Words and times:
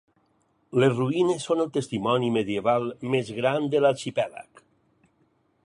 Les 0.83 0.93
ruïnes 0.99 1.43
són 1.49 1.59
el 1.65 1.69
testimoni 1.75 2.31
medieval 2.37 2.89
més 3.17 3.29
gran 3.41 3.69
de 3.75 3.83
l'arxipèlag. 3.85 4.65